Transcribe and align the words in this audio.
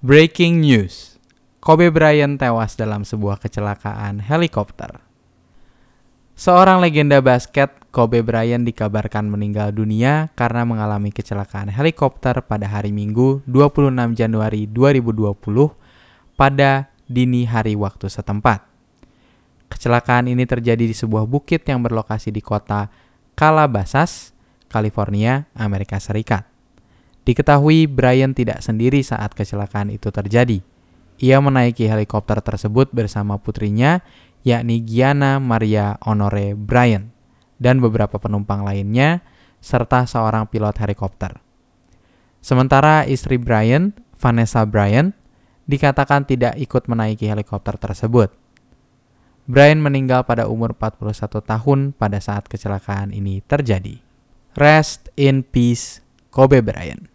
Breaking 0.00 0.64
news. 0.64 1.20
Kobe 1.60 1.92
Bryant 1.92 2.40
tewas 2.40 2.72
dalam 2.72 3.04
sebuah 3.04 3.36
kecelakaan 3.36 4.24
helikopter. 4.24 4.96
Seorang 6.32 6.80
legenda 6.80 7.20
basket, 7.20 7.68
Kobe 7.92 8.24
Bryant 8.24 8.64
dikabarkan 8.64 9.28
meninggal 9.28 9.76
dunia 9.76 10.32
karena 10.32 10.64
mengalami 10.64 11.12
kecelakaan 11.12 11.68
helikopter 11.68 12.40
pada 12.48 12.64
hari 12.64 12.96
Minggu 12.96 13.44
26 13.44 14.16
Januari 14.16 14.64
2020 14.72 15.36
pada 16.32 16.88
dini 17.04 17.44
hari 17.44 17.76
waktu 17.76 18.08
setempat. 18.08 18.64
Kecelakaan 19.68 20.32
ini 20.32 20.48
terjadi 20.48 20.80
di 20.80 20.96
sebuah 20.96 21.28
bukit 21.28 21.60
yang 21.68 21.84
berlokasi 21.84 22.32
di 22.32 22.40
kota 22.40 22.88
Calabasas, 23.36 24.32
California, 24.72 25.44
Amerika 25.52 26.00
Serikat. 26.00 26.48
Diketahui 27.30 27.86
Brian 27.86 28.34
tidak 28.34 28.58
sendiri 28.58 29.06
saat 29.06 29.38
kecelakaan 29.38 29.94
itu 29.94 30.10
terjadi. 30.10 30.66
Ia 31.22 31.38
menaiki 31.38 31.86
helikopter 31.86 32.42
tersebut 32.42 32.90
bersama 32.90 33.38
putrinya, 33.38 34.02
yakni 34.42 34.82
Gianna 34.82 35.38
Maria 35.38 35.94
Honore 36.02 36.58
Brian, 36.58 37.14
dan 37.62 37.78
beberapa 37.78 38.18
penumpang 38.18 38.66
lainnya, 38.66 39.22
serta 39.62 40.10
seorang 40.10 40.50
pilot 40.50 40.74
helikopter. 40.82 41.38
Sementara 42.42 43.06
istri 43.06 43.38
Brian, 43.38 43.94
Vanessa 44.18 44.66
Brian, 44.66 45.14
dikatakan 45.70 46.26
tidak 46.26 46.58
ikut 46.58 46.90
menaiki 46.90 47.30
helikopter 47.30 47.78
tersebut. 47.78 48.34
Brian 49.46 49.78
meninggal 49.78 50.26
pada 50.26 50.50
umur 50.50 50.74
41 50.74 51.14
tahun 51.46 51.94
pada 51.94 52.18
saat 52.18 52.50
kecelakaan 52.50 53.14
ini 53.14 53.38
terjadi. 53.46 54.02
Rest 54.58 55.14
in 55.14 55.46
peace, 55.46 56.02
Kobe 56.34 56.58
Bryant. 56.58 57.09